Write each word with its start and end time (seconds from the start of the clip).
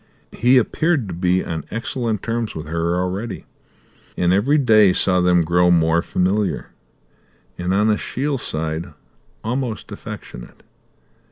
He 0.31 0.57
appeared 0.57 1.07
to 1.09 1.13
be 1.13 1.45
on 1.45 1.63
excellent 1.69 2.23
terms 2.23 2.55
with 2.55 2.65
her 2.65 2.95
already, 2.99 3.45
and 4.17 4.33
every 4.33 4.57
day 4.57 4.93
saw 4.93 5.21
them 5.21 5.43
grow 5.43 5.69
more 5.69 6.01
familiar, 6.01 6.71
and, 7.55 7.71
on 7.71 7.87
Ashiel's 7.91 8.41
side, 8.41 8.95
almost 9.43 9.91
affectionate. 9.91 10.63